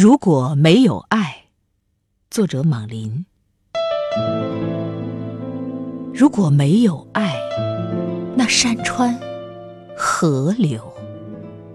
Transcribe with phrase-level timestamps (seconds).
[0.00, 1.44] 如果没有爱，
[2.30, 3.26] 作者莽林。
[6.14, 7.38] 如果没有爱，
[8.34, 9.14] 那山川、
[9.94, 10.90] 河流，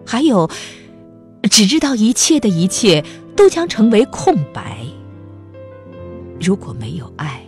[0.08, 0.50] 还有
[1.52, 3.06] 只知道一切的一切，
[3.38, 4.80] 都将成为空白。
[6.42, 7.46] 如果没有爱，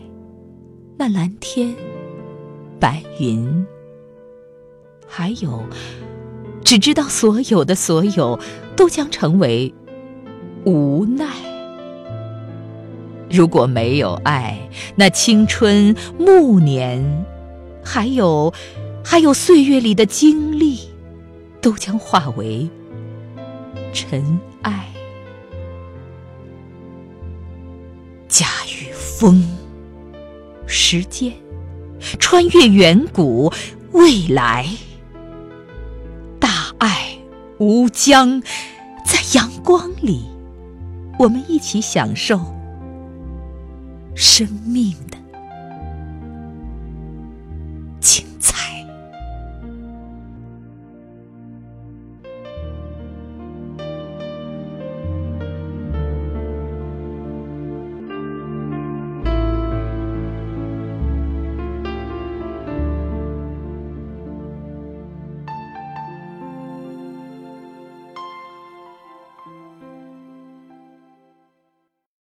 [0.96, 1.76] 那蓝天、
[2.80, 3.66] 白云，
[5.08, 5.64] 还有
[6.64, 8.40] 只知道所有的所有，
[8.76, 9.74] 都将成为
[10.68, 11.26] 无奈。
[13.32, 17.26] 如果没有爱，那青春、暮年，
[17.82, 18.54] 还有
[19.02, 20.78] 还有岁月里的经历，
[21.62, 22.68] 都将化为
[23.94, 24.88] 尘埃。
[28.28, 29.42] 驾驭风，
[30.66, 31.32] 时间，
[32.20, 33.54] 穿越远古，
[33.94, 34.68] 未来，
[36.42, 37.18] 大爱
[37.58, 38.42] 无疆，
[39.06, 40.26] 在阳光里，
[41.18, 42.40] 我们一起享受
[44.16, 45.17] 生命的。